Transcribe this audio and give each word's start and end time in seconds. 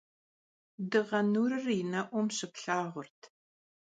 Dığe 0.91 1.21
nurır 1.31 1.65
yi 1.77 1.83
ne'um 1.91 2.27
şıplhağurt. 2.35 3.19